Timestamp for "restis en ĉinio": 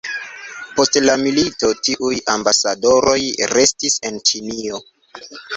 3.55-4.85